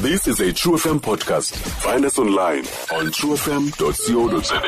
This 0.00 0.26
is 0.28 0.40
a 0.40 0.52
True 0.52 0.74
FM 0.74 1.00
podcast. 1.00 1.54
Find 1.82 2.04
us 2.04 2.18
online 2.18 2.60
on 2.94 3.10
truefm.co.za. 3.10 4.62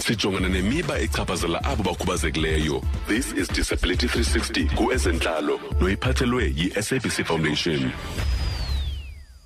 Sijongana 0.00 0.48
nemiba 0.48 0.98
echaphazela 0.98 1.64
abo 1.64 1.82
bakhubazekileyo. 1.82 2.82
This 3.08 3.32
is 3.32 3.48
Disability 3.48 4.06
360 4.06 4.68
kuezentlalo 4.76 5.60
noyiphathelwe 5.80 6.52
yi-SABC 6.56 7.24
Foundation. 7.26 7.90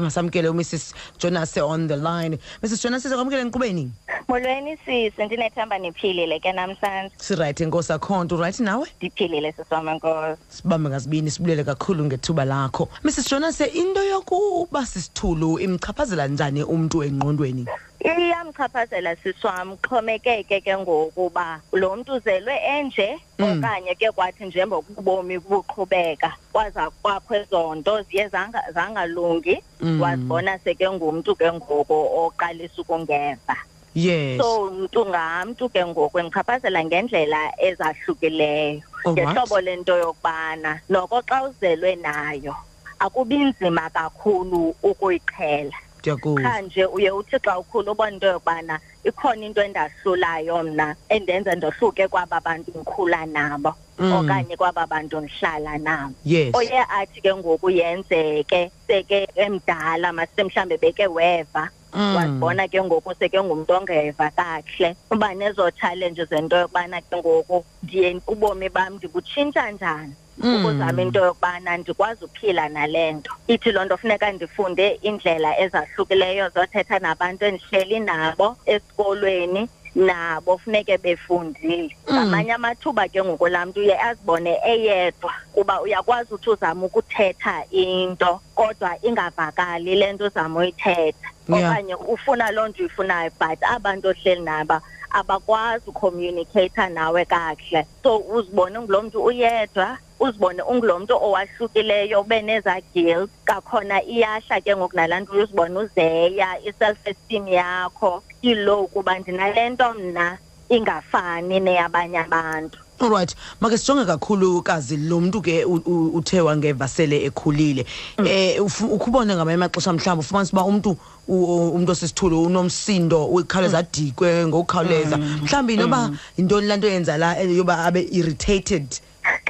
Ngasamkele 0.01 0.49
uMrs 0.49 0.95
Jonas 1.19 1.57
on 1.59 1.89
the 1.89 1.97
line. 1.97 2.39
Mrs 2.63 2.83
Jonas 2.83 3.03
sizakwamkele 3.03 3.43
enkqubeni. 3.43 3.91
molweni 4.29 4.77
sisi 4.85 5.25
ndinethemba 5.27 5.79
niphilile 5.79 6.41
ke 6.41 6.53
namhlanje 6.53 7.11
Si 7.19 7.35
right 7.35 7.61
enkosi 7.61 7.93
akhonto 7.93 8.37
right 8.37 8.61
nawe? 8.61 8.87
ndiphilile 9.01 9.53
siswam 9.53 9.89
enkosi 9.89 10.41
Sibambe 10.49 10.89
ngazibini 10.91 11.31
sibulele 11.31 11.65
kakhulu 11.65 12.05
ngethuba 12.05 12.45
lakho. 12.45 12.89
Mrs 13.05 13.31
Jonas 13.31 13.61
into 13.61 14.03
yokuba 14.05 14.87
sisithulu 14.87 15.59
imchaphazela 15.59 16.29
njani 16.29 16.63
umuntu 16.63 17.03
engqondweni? 17.05 17.67
Iyamchaphazela 18.05 19.17
siswam 19.23 19.77
xhomekeke 19.83 20.61
ke 20.61 20.77
ngokuba 20.77 21.61
lo 21.73 21.97
mntu 21.97 22.13
uzelwe 22.17 22.57
enje 22.57 23.19
okanye 23.41 23.95
ke 23.95 24.11
kwathi 24.13 24.45
njengokubomi 24.45 25.39
buqhubeka. 25.39 26.33
Kwaza 26.53 26.91
kwakho 27.03 27.35
ezo 27.35 27.75
nto 27.75 28.03
ziye 28.03 28.29
zanga- 28.29 28.73
zangalungi. 28.75 29.59
Wazibona 30.01 30.59
seke 30.65 30.91
ngumntu 30.91 31.37
ke 31.37 31.53
ngoku 31.53 31.95
oqalisa 31.95 32.83
ukungeva. 32.83 33.57
Yes. 33.95 34.39
so 34.41 34.71
mntu 34.71 35.07
ngamntu 35.07 35.69
ke 35.69 35.85
ngoku 35.87 36.19
imchaphazela 36.21 36.85
ngendlela 36.85 37.53
ezahlukileyo. 37.59 38.83
Alright. 39.05 39.29
ngehlobo 39.29 39.61
lento 39.61 39.97
yokubana 39.99 40.81
noko 40.89 41.23
xa 41.27 41.43
uzelwe 41.43 41.97
nayo 41.97 42.55
akubi 42.99 43.37
nzima 43.39 43.91
kakhulu 43.91 44.75
ukuyiqhela. 44.83 45.77
Ndiyakuva. 46.01 46.43
qha 46.43 46.61
nje 46.63 46.85
uye 46.87 47.11
uthi 47.11 47.37
xa 47.45 47.59
ukhula 47.59 47.93
ubona 47.93 48.11
into 48.13 48.27
yokubana 48.27 48.81
ikhona 49.05 49.47
into 49.47 49.61
endahlulayo 49.63 50.63
mna 50.65 50.97
endenza 51.09 51.55
ndohluke 51.55 52.09
kwaba 52.09 52.41
bantu 52.41 52.71
ndikhula 52.71 53.27
nabo 53.27 53.75
Mm. 54.01 54.13
okanye 54.13 54.57
kwaba 54.57 54.87
bantu 54.87 55.21
ndihlala 55.21 55.79
nabo 55.79 56.15
Yes. 56.25 56.55
oye 56.57 56.81
athi 56.89 57.21
ke 57.21 57.35
ngoku 57.35 57.71
yenzeke 57.71 58.71
seke 58.87 59.29
emdala 59.37 60.13
masise 60.13 60.45
mhlambe 60.45 60.77
beke 60.81 61.07
weva 61.07 61.69
Mm. 61.93 62.17
wazibona 62.17 62.69
ke 62.69 62.81
ngoku 62.83 63.13
seke 63.19 63.43
ngumntu 63.43 63.73
ongeva 63.75 64.31
kakuhle 64.31 64.97
uba 65.11 65.35
nezo 65.35 65.71
challenges 65.71 66.29
zento 66.31 66.57
yokubana 66.57 67.01
ke 67.03 67.17
ngoku 67.17 67.65
ndiye 67.83 68.21
ubomi 68.27 68.69
bam 68.69 68.95
ndibutshintsha 68.97 69.71
njani. 69.71 70.15
Ukuzama 70.41 71.03
into 71.03 71.21
yokubana 71.25 71.77
ndikwazi 71.77 72.25
uphila 72.25 72.69
nale 72.69 73.13
nto 73.13 73.33
ithi 73.47 73.73
loo 73.73 73.85
nto 73.85 73.97
funeka 73.97 74.33
ndifunde 74.33 74.89
indlela 75.03 75.61
ezahlukileyo 75.61 76.49
zothetha 76.49 76.99
nabantu 76.99 77.45
endihleli 77.45 78.01
nabo 78.01 78.57
esikolweni 78.67 79.69
nabo 79.95 80.59
funeke 80.59 80.99
befundile 80.99 81.97
Mm. 82.09 82.17
ngamanye 82.17 82.53
amathuba 82.53 83.09
ke 83.09 83.23
ngoku 83.25 83.49
laa 83.49 83.67
mntu 83.67 83.81
uye 83.81 84.01
azibone 84.01 84.59
eyedwa 84.67 85.33
kuba 85.53 85.81
uyakwazi 85.83 86.35
uthi 86.35 86.51
uzama 86.51 86.87
ukuthetha 86.87 87.65
into 87.71 88.41
kodwa 88.55 88.97
ingavakali 89.03 89.95
le 89.97 90.13
nto 90.13 90.25
uzama 90.27 90.61
uyithetha 90.61 91.29
Yeah. 91.49 91.71
okanye 91.73 91.95
ufuna 91.95 92.51
loo 92.51 92.69
nto 92.69 92.83
uyifunayo 92.83 93.31
but 93.41 93.59
abantu 93.63 94.09
ohleli 94.09 94.41
naba 94.41 94.81
abakwazi 95.11 95.85
ucommunicate 95.91 96.89
nawe 96.89 97.25
kakuhle 97.25 97.87
so 98.03 98.19
uzibone 98.19 98.79
ungulo 98.79 99.03
mntu 99.03 99.25
uyedwa 99.25 99.99
uzibone 100.21 100.63
ungulo 100.63 100.99
mntu 100.99 101.15
owahlukileyo 101.17 102.21
ube 102.21 102.43
neza 102.43 102.81
guilt 102.95 103.31
kakhona 103.45 104.03
iyahla 104.05 104.61
ke 104.61 104.77
ngoku 104.77 104.97
nalaa 104.97 105.21
nto 105.21 105.33
uzibone 105.33 105.79
uzeya 105.79 106.49
i-self 106.69 106.99
esteem 107.07 107.49
yakho 107.49 108.23
ilow 108.43 108.87
kuba 108.87 109.19
ndinale 109.19 109.71
nto 109.71 109.95
mna 109.95 110.39
ingafani 110.69 111.61
neyabanye 111.61 112.19
abantu 112.19 112.79
Alright, 113.03 113.35
make 113.61 113.79
sijonge 113.79 114.05
kakhulu 114.05 114.63
kazi 114.63 114.97
lo 114.97 115.21
muntu 115.21 115.41
ke 115.43 115.65
u- 115.65 115.83
u- 115.87 116.11
uthe 116.15 116.41
wangeva 116.41 116.89
sele 116.89 117.25
ekhulile. 117.25 117.87
Eh 118.27 118.61
ufu- 118.65 118.93
ukubona 118.93 119.35
ngamanye 119.37 119.55
amaxesha 119.55 119.93
mhlawumbe 119.93 120.21
ufumanisa 120.21 120.53
uba 120.53 120.65
umuntu 120.65 120.97
u- 121.29 121.45
u- 121.45 121.71
umuntu 121.73 121.93
osisithulu 121.93 122.43
unomsindo 122.43 123.25
ukhawuleza 123.27 123.79
adikwe 123.79 124.47
ngokukhawuleza. 124.47 125.17
Mhlawumbe 125.17 125.77
noba 125.77 126.11
yintoni 126.37 126.67
lanto 126.67 126.89
yenza 126.89 127.17
la 127.17 127.41
eh, 127.41 127.57
yoba 127.57 127.85
abe 127.85 128.03
irritated. 128.13 128.87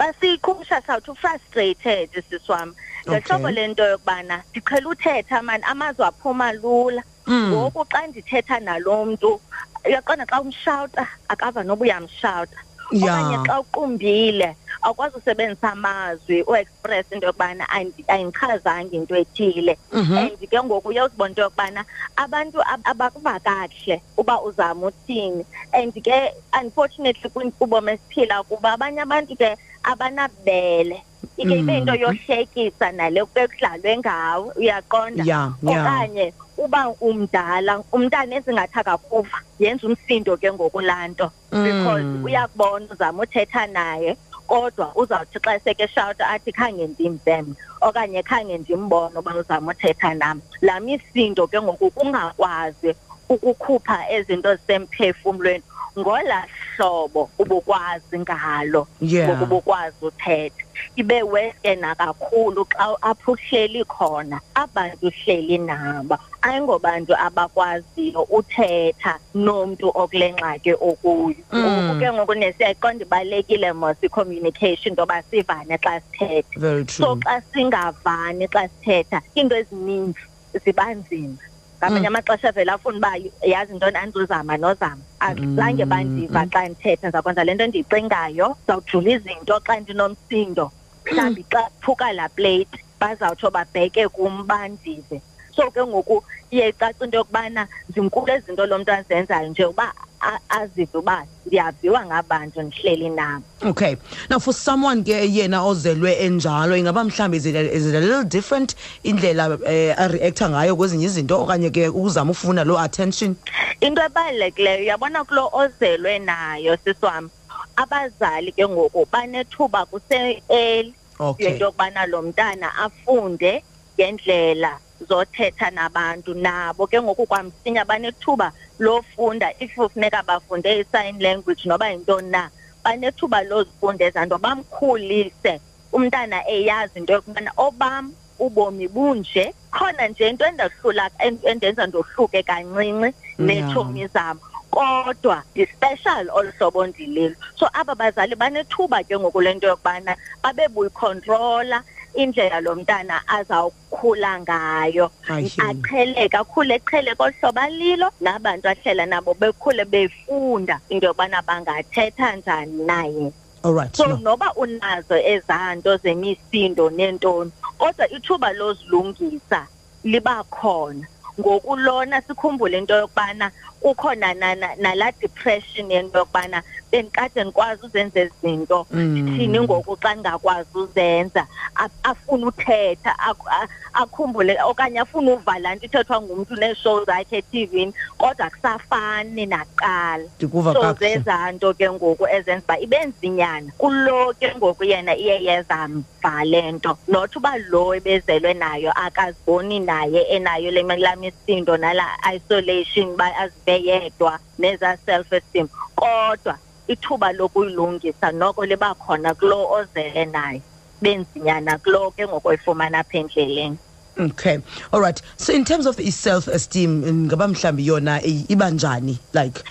Xa 0.00 0.12
siyiqhumsha 0.20 0.80
sawuthi 0.86 1.10
ufrustrated 1.12 2.08
siswam 2.30 2.72
ngehlobo 3.08 3.44
Okay. 3.48 3.54
lento 3.54 3.84
yokubana 3.84 4.36
ndiqhela 4.50 4.88
uthetha 4.88 5.42
mani 5.42 5.64
amazwi 5.64 6.04
aphuma 6.04 6.52
lula 6.52 7.02
Mm. 7.26 7.52
ngoku 7.52 7.84
xa 7.92 8.06
ndithetha 8.06 8.60
nalo 8.60 9.04
mntu 9.06 9.40
uyaqonda 9.86 10.24
xa 10.26 10.40
umshawuta 10.40 11.04
akava 11.28 11.62
noba 11.64 11.82
uyamshawuta 11.84 12.56
Ya. 12.92 13.06
okanye 13.14 13.36
xa 13.46 13.60
uqumbile 13.60 14.56
awukwazi 14.82 15.16
usebenzisa 15.18 15.72
amazwi 15.72 16.42
uexpress 16.42 17.06
into 17.12 17.26
yokubana 17.26 17.64
andi- 17.70 18.04
ayindichazanga 18.08 18.96
into 18.96 19.14
ethile 19.14 19.78
Mhm. 19.92 20.16
and 20.18 20.38
ke 20.50 20.58
ngoku 20.64 20.88
uye 20.88 21.02
uzibona 21.02 21.28
into 21.30 21.42
yokubana 21.42 21.84
abantu 22.16 22.58
ab- 22.62 22.82
abakuva 22.84 23.38
kakuhle 23.40 24.02
uba 24.16 24.40
uzama 24.42 24.86
uthini 24.90 25.44
and 25.72 25.92
ke 26.02 26.32
unfortunately 26.60 27.30
kwinkqubo 27.30 27.78
esiphila 27.90 28.42
kuba 28.48 28.72
abanye 28.74 29.00
abantu 29.06 29.36
ke 29.36 29.56
abanabele 29.82 31.02
ike 31.36 31.54
ibe 31.58 31.76
into 31.78 31.92
Mhm. 31.92 32.00
yohlekisa 32.02 32.92
nale 32.92 33.20
ekudlalwe 33.20 33.96
ngawo 33.98 34.52
uyaqonda 34.56 35.24
Ya, 35.24 35.52
ya. 35.62 35.80
okanye 35.80 36.32
uba 36.58 36.88
umdala 37.00 37.82
umntana 37.92 38.36
ezingathi 38.36 38.78
akakuva 38.78 39.38
yenza 39.58 39.86
umsindo 39.86 40.36
ke 40.36 40.52
ngokulaa 40.52 41.08
nto 41.08 41.30
because 41.50 42.04
Mm. 42.04 42.24
uyakubona 42.24 42.86
uzama 42.92 43.22
uthetha 43.22 43.66
naye 43.66 44.16
kodwa 44.46 44.92
uzawuthi 44.96 45.38
xa 45.44 45.60
sekeshawuta 45.64 46.28
athi 46.28 46.52
khange 46.52 46.86
ndimve 46.86 47.42
mna 47.42 47.54
okanye 47.80 48.22
khange 48.22 48.58
ndimbone 48.58 49.18
uba 49.18 49.34
uzama 49.34 49.72
uthetha 49.72 50.14
nam 50.14 50.42
laa 50.62 50.80
misindo 50.80 51.46
ke 51.46 51.60
ngoku 51.62 51.90
kungakwazi 51.90 52.94
ukukhupha 53.28 54.10
ezinto 54.10 54.54
zisemphefumlweni 54.56 55.62
ngolaa 55.98 56.44
hlobo 56.80 57.30
ubukwazi 57.38 58.18
ngalo 58.18 58.86
Yeah. 59.00 59.28
ngoku 59.28 59.44
ubukwazi 59.44 59.96
uthetha 60.02 60.64
ibe 60.96 61.22
wese 61.22 61.76
nakakhulu 61.76 62.64
xa 62.64 62.96
apho 63.02 63.32
uhleli 63.32 63.84
khona 63.84 64.40
abantu 64.54 65.06
uhleli 65.06 65.58
nabo 65.58 66.18
ayingobantu 66.42 67.14
abakwaziyo 67.16 68.22
uthetha 68.22 69.18
nomntu 69.34 69.88
okule 69.94 70.32
ngxaki 70.32 70.72
okuyo. 70.72 71.36
Mm. 71.52 71.60
ngoku 71.60 72.00
ke 72.00 72.12
ngoku 72.12 72.34
nesiyayiqonda 72.34 73.04
ibalulekile 73.04 73.72
mos 73.72 73.96
i-communication 74.02 74.92
ntoba 74.92 75.22
sivane 75.30 75.76
xa 75.78 76.00
sithetha. 76.00 76.86
So 76.88 77.16
xa 77.16 77.42
singavani 77.52 78.46
xa 78.48 78.68
sithetha 78.68 79.22
iinto 79.36 79.56
ezininzi 79.56 80.24
ziba 80.64 80.94
nzima. 80.94 81.49
Ngamanye 81.80 82.08
Mm. 82.08 82.16
amaxesha 82.16 82.52
vele 82.52 82.70
afuna 82.72 82.98
uba 82.98 83.12
yazi 83.42 83.72
ntoni 83.74 83.96
andizuzama 83.96 84.56
nozama 84.56 85.02
azange 85.20 85.84
bandiva 85.84 86.44
xa 86.52 86.68
ndithetha 86.68 87.08
ndizakwenza 87.08 87.44
le 87.44 87.54
nto 87.54 87.66
ndiyicingayo. 87.66 88.56
Ndizawujula 88.56 89.10
izinto 89.16 89.54
xa 89.66 89.80
ndinomsindo. 89.80 90.66
Mhlawumbi 91.06 91.42
xa 91.52 91.62
kuphuka 91.62 92.12
laa 92.12 92.28
plate 92.28 92.76
bazawutsho 93.00 93.50
babheke 93.50 94.08
kum 94.08 94.46
bandive. 94.46 95.20
So 95.56 95.70
ke 95.70 95.80
ngoku 95.82 96.22
iye 96.50 96.68
icaca 96.68 97.04
into 97.04 97.16
yokubana 97.18 97.66
zinkulu 97.94 98.32
ezinto 98.32 98.66
lo 98.66 98.78
mntu 98.78 98.92
azenzayo 98.92 99.48
nje 99.48 99.64
uba 99.64 99.84
a- 99.88 100.06
azive 100.48 100.98
uba 100.98 101.24
ndiyaviwa 101.46 102.06
ngabantu 102.06 102.62
ndihleli 102.62 103.08
nabo 103.10 103.44
Okay. 103.62 103.96
Now 104.30 104.38
for 104.38 104.54
someone 104.54 105.04
ke 105.04 105.12
yena 105.12 105.62
ozelwe 105.62 106.12
enjalo 106.12 106.76
ingaba 106.76 107.04
mhlambi 107.04 107.36
is 107.36 107.46
it 107.46 107.56
a, 107.56 107.60
is 107.76 107.86
it 107.86 107.94
a 107.94 108.00
little 108.00 108.24
different 108.24 108.74
indlela 109.04 109.58
eh 109.66 109.94
a 109.98 110.08
reacta 110.08 110.48
ngayo 110.50 110.76
kwezinye 110.76 111.04
izinto 111.06 111.42
okanye 111.42 111.70
ke 111.70 111.88
uzama 111.88 112.30
ufuna 112.30 112.64
lo 112.64 112.78
attention? 112.78 113.36
into 113.80 114.02
ebalulekileyo 114.02 114.80
uyabona 114.82 115.24
kulo 115.24 115.50
ozelwe 115.52 116.18
nayo 116.18 116.76
siswam 116.84 117.30
abazali 117.76 118.52
ke 118.52 118.68
ngoku 118.68 119.06
banethuba 119.12 119.86
kuse-early 119.86 120.94
Okay. 121.22 121.46
yento 121.46 121.64
yokubana 121.64 122.06
lo 122.06 122.22
mntana 122.22 122.74
afunde 122.74 123.62
ngendlela 123.94 124.78
zothetha 125.08 125.70
nabantu 125.70 126.34
nabo. 126.34 126.86
Ke 126.86 127.02
ngoku 127.02 127.26
kwamsinya 127.26 127.84
banethuba 127.84 128.52
lofunda 128.78 129.52
if 129.60 129.74
funeka 129.74 130.22
bafunde 130.22 130.80
i-sign 130.80 131.18
language 131.20 131.64
noba 131.68 131.88
yintoni 131.90 132.30
na 132.30 132.50
banethuba 132.84 133.42
lozifunda 133.42 134.04
ezaa 134.06 134.26
nto 134.26 134.38
bamkhulise. 134.38 135.60
Umntana 135.92 136.46
eyazi 136.48 136.98
into 136.98 137.12
yokubana 137.12 137.50
obam 137.56 138.12
ubomi 138.38 138.88
bunje 138.88 139.52
khona 139.72 140.08
nje 140.08 140.28
into 140.28 140.44
endahlula 140.44 141.10
en- 141.18 141.38
endenza 141.42 141.86
ndohluke 141.86 142.42
kancinci 142.42 143.14
neetshomi 143.38 144.06
zam. 144.06 144.38
Kodwa 144.70 145.42
ndispecial 145.54 146.30
olu 146.32 146.52
hlobo 146.58 146.86
ndililo. 146.86 147.34
So 147.58 147.66
aba 147.72 147.94
bazali 147.94 148.34
banethuba 148.36 149.02
ke 149.04 149.18
ngoku 149.18 149.40
lento 149.40 149.66
yokubana 149.66 150.16
babe 150.42 150.68
buyikhontrola 150.68 151.82
indlela 152.14 152.60
lo 152.60 152.74
mntana 152.76 153.22
azawukhula 153.28 154.40
ngayo 154.40 155.10
I 155.28 155.42
hear 155.42 155.66
you. 155.66 155.82
aqheleke 155.82 156.36
akhule 156.36 156.74
eqhele 156.74 157.14
kohlobo 157.14 157.60
alilo 157.60 158.10
nabantu 158.20 158.68
ahlela 158.68 159.06
nabo 159.06 159.34
bekhule 159.34 159.84
befunda 159.84 160.80
into 160.88 161.06
yokubana 161.06 161.42
bangathetha 161.42 162.36
njani 162.36 162.84
naye 162.84 163.32
all 163.62 163.74
right 163.74 163.96
so 163.96 164.06
no. 164.06 164.16
noba 164.16 164.54
unazo 164.54 165.16
ezanto 165.16 165.96
zemisindo 165.96 166.90
nentoni 166.90 167.52
kodwa 167.78 168.10
ithuba 168.10 168.52
lozilungisa 168.52 169.66
liba 170.04 170.44
khona 170.44 171.06
ngokulona 171.40 172.22
sikhumbule 172.22 172.78
into 172.78 172.94
yokubana 172.94 173.50
kukhona 173.80 174.34
nala 174.34 174.76
nala 174.76 175.12
depression 175.12 175.90
yento 175.90 176.18
yokubana 176.18 176.62
bendikade 176.92 177.44
ndikwazi 177.44 177.86
uzenza 177.86 178.20
izinto 178.20 178.86
Mm. 178.90 179.36
thini 179.38 179.60
ngoku 179.60 179.96
xa 180.02 180.14
ndingakwazi 180.14 180.70
uzenza. 180.74 181.46
A- 181.76 181.88
afuna 182.02 182.46
uthetha 182.46 183.12
ak- 183.18 183.48
a- 183.50 183.68
akhumbule 183.92 184.56
okanye 184.64 185.00
afuna 185.00 185.32
uva 185.32 185.58
laa 185.58 185.74
nto 185.74 185.86
ithethwa 185.86 186.20
ngumntu 186.22 186.54
nee-show 186.56 187.04
zakhe 187.04 187.36
etivini 187.38 187.92
kodwa 188.18 188.46
akusafani 188.46 189.46
nakuqala. 189.46 190.24
Ndikuva 190.36 190.72
so 190.72 190.80
kakuhle. 190.80 191.08
zezaa 191.18 191.52
nto 191.52 191.74
ke 191.74 191.90
ngoku 191.90 192.26
ezenza 192.28 192.64
uba 192.64 192.78
ibe 192.78 192.98
nzinyana. 193.06 193.72
Kulo 193.78 194.34
ke 194.40 194.54
ngoku 194.56 194.84
yena 194.84 195.16
iye 195.16 195.44
yeza 195.44 195.88
mva 195.88 196.44
le 196.44 196.72
nto. 196.72 196.98
Not 197.08 197.36
uba 197.36 197.56
lo 197.70 197.94
ebezelwe 197.94 198.54
nayo 198.54 198.90
akaziboni 198.92 199.80
naye 199.80 200.22
enayo 200.34 200.70
le 200.70 200.82
laa 200.82 201.16
misindo 201.16 201.76
nala 201.76 202.06
isolation 202.34 203.10
uba 203.14 203.30
azive 203.36 203.76
yedwa 203.88 204.38
nezaa 204.58 204.96
self 205.06 205.32
esteem 205.32 205.68
kodwa 205.94 206.58
ithuba 206.92 207.32
lokuyilungisa 207.32 208.32
noko 208.34 208.64
liba 208.66 208.94
khona 208.94 209.34
kulo 209.34 209.70
ozele 209.70 210.24
naye 210.26 210.60
benzinyana 211.02 211.78
kulo 211.78 212.10
ke 212.10 212.26
ngoku 212.26 212.48
oyifumana 212.48 212.98
apha 212.98 213.18
endleleni. 213.18 213.78
Okay 214.18 214.58
all 214.92 215.00
right. 215.00 215.22
So 215.36 215.52
in 215.54 215.64
terms 215.64 215.86
of 215.86 215.98
i-self 216.00 216.48
esteem 216.48 217.02
ngaba 217.28 217.46
mhlawumbi 217.48 217.86
yona 217.86 218.20
i- 218.22 218.44
iba 218.48 218.70
njani 218.70 219.18
like? 219.32 219.62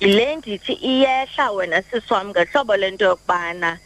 Yile 0.00 0.36
ndithi 0.36 0.72
iyehla 0.72 1.50
wena 1.50 1.82
siswam 1.82 2.28
ngehlobo 2.30 2.76
lento 2.76 3.04
yokubana 3.04 3.78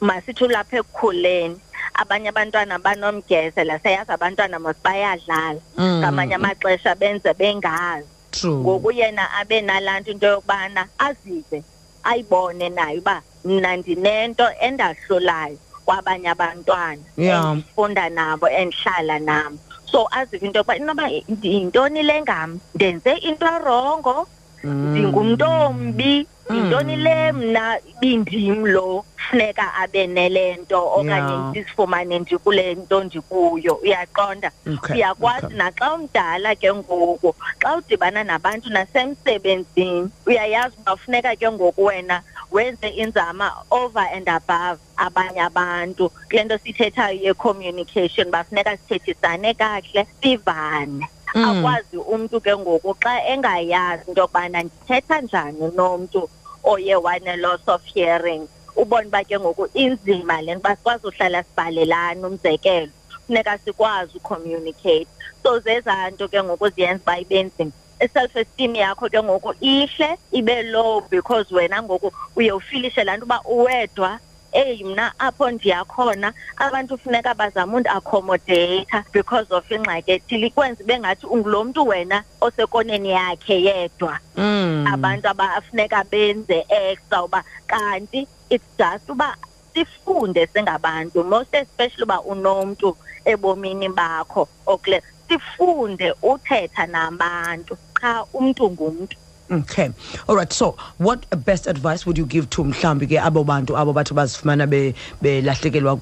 masithi 0.00 0.44
ulapha 0.44 0.76
ekukhuleni 0.76 1.56
abanye 1.94 2.28
abantwana 2.28 2.78
banomgezela 2.78 3.78
seyazi 3.78 4.12
abantwana 4.12 4.58
mos 4.58 4.76
bayadlala. 4.84 5.60
Mm. 5.78 5.98
ngamanye 6.00 6.34
amaxesha 6.34 6.94
benze 6.94 7.32
bengazi. 7.34 8.06
True. 8.32 8.56
Ngoku 8.60 8.90
yena 8.92 9.30
abe 9.40 9.60
nalaa 9.62 10.00
nto 10.00 10.10
into 10.10 10.26
yokubana 10.26 10.88
azive 10.98 11.62
ayibone 12.10 12.68
naye 12.68 12.98
uba 12.98 13.22
mna 13.44 13.76
ndinento 13.76 14.46
endahlulayo 14.60 15.58
kwabanye 15.86 16.28
abantwana 16.34 17.02
Yeah. 17.16 17.52
endifunda 17.52 18.08
nabo 18.10 18.46
endihlala 18.48 19.18
nabo. 19.18 19.58
So 19.86 20.08
azive 20.10 20.42
into 20.46 20.58
yokuba 20.58 20.76
inoba 20.76 21.06
yintoni 21.42 22.02
le 22.02 22.22
ngam? 22.22 22.60
Ndenze 22.74 23.12
into 23.22 23.46
erongo. 23.46 24.26
Ndingumntu 24.66 25.44
ombi 25.44 26.26
yintoni 26.50 26.96
le 26.96 27.32
mna 27.32 27.78
ibindim 27.90 28.66
lo? 28.66 29.04
Funeka 29.26 29.74
abe 29.82 30.06
nele 30.06 30.56
nto 30.56 30.78
okanye 30.98 31.36
ndizifumane 31.50 32.18
ndikule 32.18 32.74
nto 32.74 33.04
ndikuyo. 33.04 33.74
Uyaqonda? 33.82 34.50
Uyakwazi 34.94 35.54
naxa 35.54 35.94
umdala 35.94 36.54
ke 36.54 36.74
ngoku 36.74 37.34
xa 37.58 37.76
udibana 37.76 38.24
nabantu 38.24 38.70
nasemsebenzini 38.70 40.10
uyayazi 40.26 40.76
uba 40.78 40.96
funeka 40.96 41.36
ke 41.36 41.50
ngoku 41.50 41.84
wena 41.84 42.22
wenze 42.52 42.88
inzama 42.88 43.50
over 43.70 44.06
and 44.14 44.28
above 44.28 44.78
abanye 44.96 45.40
abantu. 45.42 46.12
Kule 46.30 46.44
nto 46.44 46.58
siyithethayo 46.58 47.18
ye-communication 47.24 48.30
bafuneka 48.30 48.76
sithethisane 48.76 49.54
kakuhle 49.54 50.06
sivane. 50.22 51.08
Akwazi 51.44 51.96
umntu 51.96 52.40
ke 52.40 52.56
ngoku 52.56 52.94
xa 53.02 53.24
engayazi 53.32 54.08
into 54.08 54.20
yokubana 54.20 54.62
ndithetha 54.62 55.20
njani 55.20 55.70
nomntu 55.76 56.28
oye 56.64 56.96
wane-loss 56.96 57.60
of 57.68 57.82
hearing 57.94 58.48
ubone 58.76 59.08
uba 59.08 59.24
ke 59.24 59.38
ngoku 59.38 59.68
inzima 59.74 60.42
le 60.42 60.54
nto 60.54 60.60
uba 60.60 60.76
sikwazi 60.76 61.06
uhlala 61.06 61.42
sibhalelana 61.42 62.26
umzekelo 62.28 62.92
funeka 63.26 63.58
sikwazi 63.58 64.16
ucommunicate. 64.16 65.06
So 65.42 65.58
zezaa 65.60 66.10
nto 66.10 66.28
ke 66.28 66.42
ngoku 66.42 66.68
ziyenza 66.68 67.02
uba 67.02 67.18
ibe 67.18 67.42
nzima. 67.42 67.72
I-self 68.00 68.36
esteem 68.36 68.74
yakho 68.74 69.08
ke 69.08 69.22
ngoku 69.22 69.54
ihle 69.60 70.18
ibe 70.32 70.62
low 70.62 71.00
because 71.10 71.54
wena 71.54 71.82
ngoku 71.82 72.12
uye 72.36 72.52
ufilishe 72.52 73.04
laa 73.04 73.16
nto 73.16 73.24
uba 73.24 73.40
uwedwa. 73.44 74.20
Eyi 74.56 74.84
mna 74.84 75.12
apho 75.18 75.50
ndiyakhona 75.50 76.32
abantu 76.56 76.98
funeka 76.98 77.34
bazama 77.34 77.76
undiaccommodator 77.76 79.04
because 79.12 79.46
of 79.50 79.70
ingxaki 79.70 80.12
ethile. 80.12 80.46
Ikwenza 80.46 80.84
ibe 80.84 80.98
ngathi 80.98 81.26
ungulo 81.26 81.64
mntu 81.64 81.88
wena 81.88 82.24
osekoneni 82.40 83.10
yakhe 83.10 83.62
yedwa. 83.62 84.18
Mm. 84.36 84.86
abantu 84.92 85.28
abafuneka 85.28 86.04
benze 86.04 86.66
extra 86.68 87.22
uba 87.24 87.44
kanti 87.66 88.26
it's 88.50 88.64
just 88.78 89.10
uba 89.10 89.36
sifunde 89.74 90.46
singabantu 90.46 91.24
most 91.24 91.54
especially 91.54 92.02
uba 92.02 92.20
unomntu 92.20 92.96
ebomini 93.24 93.88
bakho 93.88 94.48
okule 94.66 95.02
sifunde 95.28 96.14
uthetha 96.22 96.86
nabantu. 96.86 97.76
Qha 97.94 98.24
umntu 98.32 98.70
ngumntu. 98.70 99.16
Okay. 99.50 99.90
All 100.28 100.36
right. 100.36 100.52
So, 100.52 100.76
what 100.98 101.26
best 101.44 101.66
advice 101.66 102.04
would 102.04 102.18
you 102.18 102.26
give 102.26 102.50
to 102.50 102.64
mhlambi 102.64 103.06
ke 103.06 103.20
abo 103.22 103.44
bantu 103.44 103.76
abo 103.76 103.94
bathi 103.94 104.14
bazifumana 104.14 104.68
be 104.68 104.94
belahlekelwa 105.22 106.00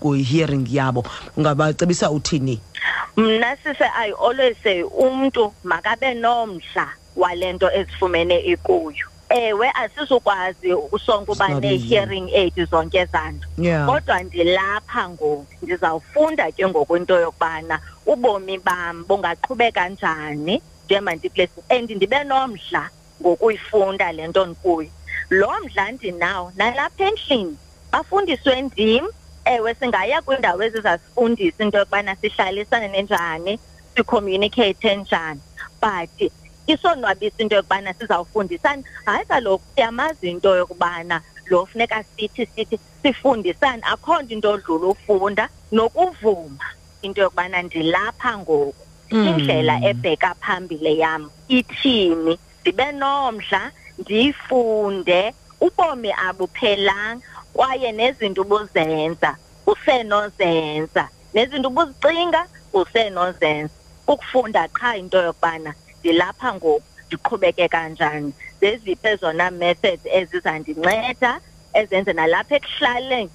ku 0.00 0.12
hearing 0.12 0.66
yabo? 0.66 1.04
Ungabacebisa 1.36 2.10
uthini? 2.10 2.60
mna 3.16 3.56
sise 3.56 3.84
i 3.84 4.12
always 4.12 4.56
say 4.62 4.82
umntu 4.82 5.52
makabe 5.64 6.14
nomdla 6.14 6.92
walento 7.16 7.72
ezifumene 7.72 8.40
ikuyo 8.40 9.06
ewe 9.28 9.70
asizukwazi 9.70 10.74
usonke 10.92 11.32
uba 11.32 11.48
nee-hearing 11.48 12.30
aid 12.34 12.70
zonke 12.70 12.98
ezanto 12.98 13.48
kodwa 13.86 14.22
ndilapha 14.22 15.08
ngoku 15.08 15.46
ndizawufunda 15.62 16.52
ke 16.52 16.68
ngoku 16.68 16.96
into 16.96 17.20
yokubana 17.20 17.80
ubomi 18.06 18.58
bam 18.58 19.04
bungaqhubeka 19.04 19.88
njani 19.88 20.62
njengoba 20.86 21.14
ndikule 21.14 21.48
and 21.68 21.90
ndibe 21.90 22.24
nomdla 22.24 22.90
ngokuyifunda 23.22 24.12
le 24.12 24.26
nto 24.28 24.46
ndikuyo. 24.46 24.90
Lo 25.30 25.50
mdla 25.64 25.92
ndinawo 25.92 26.52
nalapha 26.56 27.04
endlini 27.04 27.58
bafundiswe 27.92 28.62
ndim. 28.62 29.06
Ewe 29.44 29.74
singaya 29.74 30.22
kwiindawo 30.22 30.62
ezizasifundisa 30.62 31.64
into 31.64 31.78
yokubana 31.78 32.16
sihlalisane 32.16 33.02
njani 33.02 33.60
sicommunicate 33.96 34.96
njani. 34.96 35.40
But 35.82 36.32
isonwabisa 36.66 37.34
into 37.38 37.56
yokubana 37.56 37.94
sizawufundisana. 37.94 38.82
Hayi 39.06 39.24
kaloku 39.26 39.64
siyamazi 39.74 40.30
into 40.30 40.56
yokubana 40.56 41.22
lo 41.46 41.66
funeka 41.66 42.04
sithi 42.16 42.46
sithi 42.54 42.78
sifundisane. 43.02 43.82
Akho 43.82 44.22
nto 44.22 44.34
into 44.34 44.50
odlula 44.50 44.86
ufunda 44.88 45.48
nokuvuma 45.72 46.64
into 47.02 47.20
yokubana 47.22 47.62
ndilapha 47.62 48.38
ngoku. 48.38 48.85
Indlela 49.10 49.80
ebheka 49.84 50.34
phambili 50.40 50.98
yam 50.98 51.30
ithini? 51.48 52.38
Ndibe 52.60 52.92
nomdla 52.92 53.72
ndifunde 53.98 55.34
ubomi 55.60 56.12
abuphelanga 56.12 57.26
kwaye 57.52 57.92
nezinto 57.92 58.42
ubuzenza 58.42 59.36
usenozenza. 59.66 61.08
Nezinto 61.34 61.68
ubuzicinga 61.68 62.46
usenozenza. 62.72 63.74
Ukufunda 64.08 64.68
qha 64.68 64.96
into 64.96 65.18
yokubana 65.22 65.74
ndilapha 66.00 66.54
ngoku 66.54 66.82
ndiqhubeke 67.06 67.68
kanjani. 67.68 68.32
Zeziphi 68.60 69.08
ezona 69.08 69.50
methods 69.50 70.04
ezizandinceda 70.06 71.40
ezenze 71.74 72.12
nalapha 72.12 72.56
ekuhlaleni? 72.56 73.30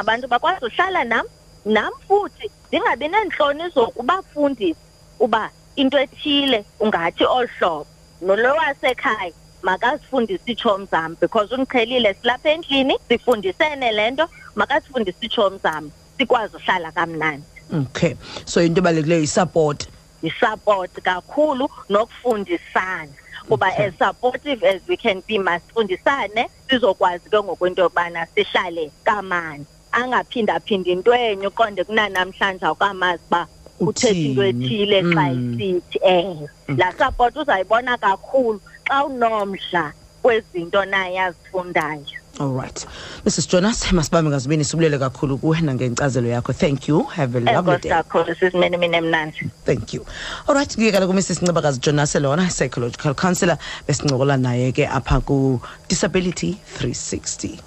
Abantu 0.00 0.28
bakwazi 0.28 0.64
uhlala 0.64 1.04
nam 1.04 1.26
nam 1.64 1.92
futhi 2.06 2.50
ndingabi 2.68 3.08
neentloni 3.08 3.64
zokubafundisa 3.74 4.80
uba 5.20 5.50
into 5.76 5.98
ethile 5.98 6.64
ungathi 6.80 7.24
olu 7.24 7.48
hlobo 7.58 7.86
nolo 8.20 8.54
wasekhaya 8.54 9.32
makazifundise 9.62 10.42
iitshomi 10.48 10.86
zam 10.90 11.16
because 11.20 11.54
undiqhelile 11.54 12.14
silapha 12.14 12.50
endlini 12.50 12.98
sifundisene 13.08 13.92
le 13.92 14.10
nto 14.10 14.28
makasifundise 14.54 15.18
iitshomi 15.22 15.58
zam 15.62 15.90
sikwazi 16.18 16.56
uhlala 16.56 16.92
kamnandi 16.92 17.44
Okay. 17.72 18.14
So 18.46 18.60
into 18.60 18.80
ebalulekileyo 18.80 19.22
i-support. 19.22 19.88
yisupport 20.22 20.90
kakhulu 21.02 21.68
nokufundisana 21.88 23.08
kuba 23.48 23.66
Okay. 23.68 23.84
as 23.86 23.94
supportive 23.98 24.64
as 24.64 24.80
we 24.88 24.96
can 24.96 25.22
be 25.26 25.38
masifundisane 25.38 26.48
sizokwazi 26.70 27.30
ke 27.30 27.36
ngokwento 27.42 27.82
yokubana 27.82 28.26
sihlale 28.34 28.90
kamani 29.04 29.66
angaphindaphindi 29.92 30.90
into 30.90 31.14
enye 31.14 31.46
uqonde 31.46 31.84
kunanamhlanje 31.84 32.66
awukamazi 32.66 33.22
uba 33.28 33.46
uthetha 33.80 34.14
into 34.18 34.40
Uthini? 34.40 34.64
ethile 34.66 35.02
xa 35.02 35.24
Mm. 35.34 35.54
isithi 35.60 35.98
eh 36.02 36.36
laa 36.76 36.92
support 36.98 37.36
uzayibona 37.36 37.96
kakhulu 37.98 38.60
xa 38.88 39.04
unomdla 39.04 39.92
kwezinto 40.22 40.84
naye 40.84 41.20
azifundayo 41.20 42.04
Alright. 42.40 42.86
Mrs 43.26 43.48
Jonas 43.48 43.92
masibambe 43.92 44.30
ngazibini 44.30 44.64
sibulele 44.64 44.98
kakhulu 44.98 45.38
kuwe 45.38 45.60
nangencazelo 45.60 46.28
yakho. 46.28 46.52
Thank 46.52 46.88
you. 46.88 47.02
Have 47.02 47.34
a 47.34 47.40
lovely 47.40 47.52
enkosi 47.72 47.82
day. 47.82 47.90
kakhulu 47.90 48.34
sisimene 48.34 48.76
mina 48.78 48.96
emnandi 48.96 49.50
Thank 49.64 49.94
you. 49.94 50.06
Alright, 50.48 50.78
ngike 50.78 50.92
kaloku 50.92 51.12
Mrs 51.14 51.42
Ncebakazi 51.42 51.80
Jonas 51.80 52.14
lona 52.14 52.46
psychological 52.46 53.14
counselor 53.14 53.58
besincokola 53.88 54.36
naye 54.36 54.70
ke 54.72 54.86
apha 54.86 55.20
ku 55.20 55.60
Disability 55.88 56.56
360. 56.78 57.58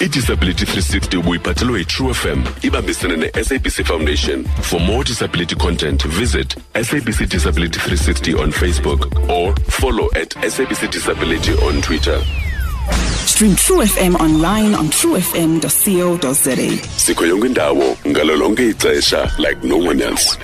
I-disability 0.00 0.64
360 0.66 1.16
ubuyiphathelwe 1.16 1.78
yi-true 1.78 2.14
fm 2.14 2.42
ibambisene 2.62 3.16
ne-sabc 3.16 3.84
foundation. 3.84 4.44
For 4.62 4.80
more 4.80 5.04
disability 5.04 5.54
content 5.54 6.04
visit 6.06 6.56
sabc 6.82 7.26
disability 7.28 7.78
360 7.78 8.34
on 8.34 8.52
facebook 8.52 9.28
or 9.28 9.54
follow 9.68 10.08
at 10.14 10.30
sabc 10.30 10.90
disability 10.90 11.52
on 11.52 11.80
twitter. 11.82 12.20
Stream 13.26 13.56
True 13.56 13.80
FM 13.82 14.14
online 14.20 14.74
on 14.74 14.88
truefm.co.za. 14.90 16.88
sikho 16.96 17.26
yonke 17.26 17.46
indawo 17.46 17.96
ngalo 18.08 18.36
lonke 18.36 18.68
ixesha 18.68 19.32
like 19.38 19.64
no 19.68 19.76
one 19.78 20.02
else 20.02 20.38